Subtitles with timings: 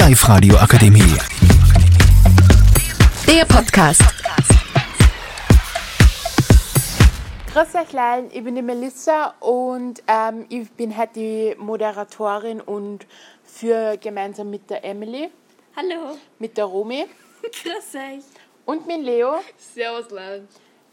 [0.00, 1.14] Live Radio Akademie.
[3.26, 4.02] Der Podcast.
[7.52, 13.06] Grüß euch Leil, ich bin die Melissa und ähm, ich bin heute die Moderatorin und
[13.44, 15.30] für gemeinsam mit der Emily,
[15.76, 16.16] Hallo.
[16.38, 17.04] mit der Romy
[17.42, 18.24] Grüß euch.
[18.64, 20.46] und mit Leo Servus, Leute.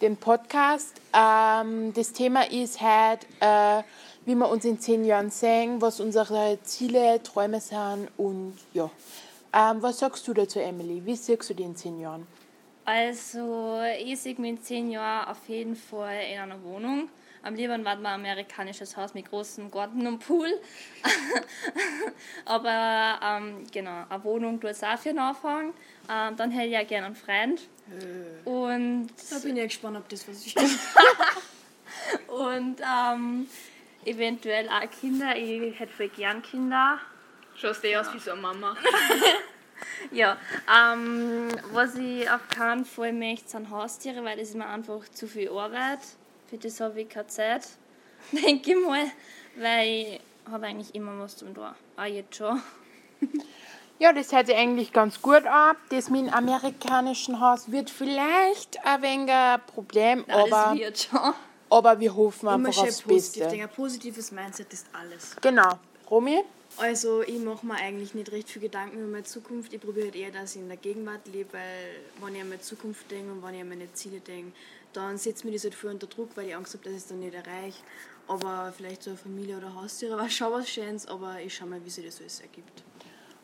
[0.00, 1.00] den Podcast.
[1.12, 3.82] Ähm, das Thema ist heute, äh,
[4.24, 8.90] wie wir uns in zehn Jahren sehen, was unsere Ziele, Träume sind und ja.
[9.52, 11.02] Ähm, was sagst du dazu, Emily?
[11.04, 12.26] Wie siehst du die in zehn Jahren?
[12.84, 17.08] Also, ich sehe mich in zehn Jahren auf jeden Fall in einer Wohnung.
[17.42, 20.48] Am liebsten war ein amerikanisches Haus mit großem Garten und Pool.
[22.46, 25.74] Aber ähm, genau, eine Wohnung tut es auch für den Anfang.
[26.10, 27.60] Ähm, dann hätte ich auch gerne einen Freund.
[28.46, 30.56] Und, Da bin ich gespannt, ob das was ich
[32.28, 33.46] und ähm,
[34.06, 35.36] eventuell auch Kinder.
[35.36, 36.98] Ich hätte voll gern Kinder.
[37.56, 38.76] Schaust eh aus wie so eine Mama.
[40.12, 40.36] Ja,
[40.72, 45.26] ähm, was ich auf keinen Fall möchte, sind Haustiere, weil das ist mir einfach zu
[45.26, 46.00] viel Arbeit.
[46.48, 47.66] Für das habe ich keine Zeit,
[48.32, 49.04] denke ich mal,
[49.56, 51.74] weil ich habe eigentlich immer was zum tun.
[51.96, 52.62] Auch jetzt schon.
[54.00, 55.76] Ja, das hört sich eigentlich ganz gut an.
[55.90, 60.98] Das mit dem amerikanischen Haus wird vielleicht ein wenig ein Problem, Nein, aber, das wird
[60.98, 61.32] schon.
[61.74, 63.56] Aber wir hoffen Immer einfach schön aufs positiv Beste.
[63.56, 63.62] denken.
[63.62, 65.36] Ein positives Mindset ist alles.
[65.40, 65.78] Genau.
[66.10, 66.42] Romy?
[66.76, 69.72] Also, ich mache mir eigentlich nicht recht viel Gedanken über meine Zukunft.
[69.72, 71.60] Ich probiere halt eher, dass ich in der Gegenwart lebe, weil,
[72.20, 74.52] wenn ich an meine Zukunft denke und wenn ich an meine Ziele denke,
[74.92, 77.06] dann setzt mir das halt voll unter Druck, weil ich Angst habe, dass ich es
[77.06, 77.82] dann nicht erreiche.
[78.26, 81.84] Aber vielleicht so eine Familie oder Haustiere war schon was Schönes, aber ich schau mal,
[81.84, 82.82] wie sich das alles ergibt.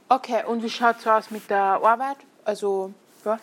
[0.09, 2.17] Okay, und wie schaut es aus mit der Arbeit?
[2.45, 2.93] Also,
[3.25, 3.39] ja.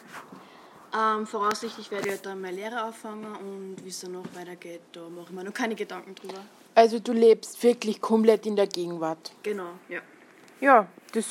[0.96, 4.82] Ähm, voraussichtlich werde ich halt dann meine Lehre anfangen und wie es dann noch weitergeht,
[4.94, 6.40] da mache ich mir noch keine Gedanken drüber.
[6.76, 9.32] Also du lebst wirklich komplett in der Gegenwart.
[9.44, 10.00] Genau, ja.
[10.62, 11.26] Ja, das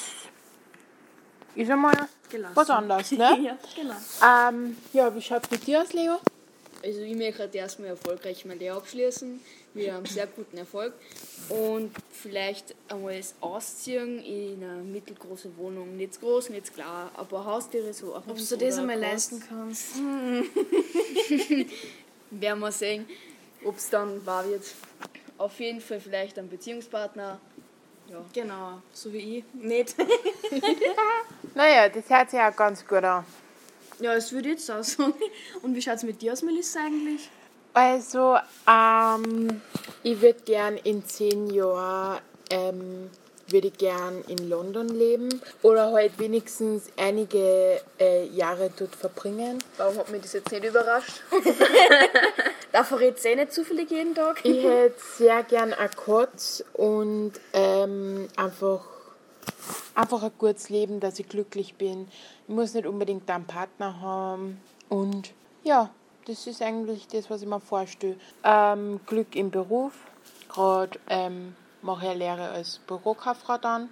[1.54, 1.94] ist einmal
[2.28, 2.56] Gelassen.
[2.56, 3.38] was anderes, ne?
[3.42, 3.94] ja, genau.
[4.24, 6.18] ähm, ja, wie schaut es mit dir aus, Leo?
[6.82, 9.40] Also ich möchte erstmal erfolgreich meine Lehre abschließen.
[9.74, 10.94] Wir haben sehr guten Erfolg.
[11.48, 15.96] Und vielleicht einmal das Ausziehen in eine mittelgroße Wohnung.
[15.96, 19.96] Nicht groß, nicht klar, aber Haustiere so Ob du das einmal leisten kannst.
[22.30, 23.06] Werden wir sehen,
[23.64, 24.64] ob es dann wahr wird.
[25.38, 27.38] Auf jeden Fall vielleicht ein Beziehungspartner.
[28.10, 28.24] Ja.
[28.32, 29.44] Genau, so wie ich.
[29.54, 29.94] Nicht.
[31.54, 33.24] Naja, das hört sich auch ganz gut an.
[34.00, 35.14] Ja, das würde jetzt auch sagen.
[35.62, 37.30] Und wie schaut es mit dir aus, Melissa, eigentlich?
[37.74, 38.36] Also,
[38.68, 39.60] ähm,
[40.02, 42.20] ich würde gern in zehn Jahren,
[42.50, 43.10] ähm,
[43.48, 45.28] würde gern in London leben
[45.62, 49.58] oder halt wenigstens einige äh, Jahre dort verbringen.
[49.76, 51.20] Warum hat mich das jetzt nicht überrascht?
[52.76, 54.44] Da verrät eh nicht zufällig jeden Tag.
[54.44, 58.84] Ich hätte sehr gern ein Kotz und ähm, einfach,
[59.94, 62.08] einfach ein gutes Leben, dass ich glücklich bin.
[62.46, 64.60] Ich muss nicht unbedingt einen Partner haben.
[64.88, 65.32] Und
[65.64, 65.90] ja,
[66.26, 68.16] das ist eigentlich das, was ich mir vorstelle.
[68.44, 69.92] Ähm, Glück im Beruf.
[70.48, 73.88] Gerade ähm, mache ich eine Lehre als Bürokauffrau dann.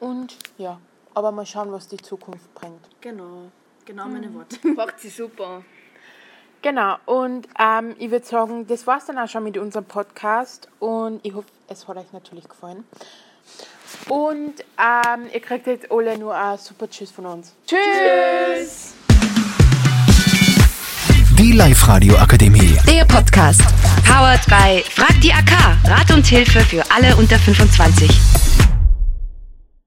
[0.00, 0.78] Und ja,
[1.14, 2.80] aber mal schauen, was die Zukunft bringt.
[3.00, 3.50] Genau,
[3.84, 4.66] genau meine Worte.
[4.74, 5.62] Macht sie super.
[6.62, 10.68] Genau, und ähm, ich würde sagen, das war es dann auch schon mit unserem Podcast
[10.78, 12.84] und ich hoffe, es hat euch natürlich gefallen.
[14.08, 17.52] Und ähm, ihr kriegt jetzt alle nur ein super Tschüss von uns.
[17.66, 18.94] Tschüss!
[21.38, 22.76] Die Live Radio Akademie.
[22.86, 23.62] Der Podcast.
[24.06, 25.76] Powered by Frag die AK.
[25.84, 28.08] Rat und Hilfe für alle unter 25.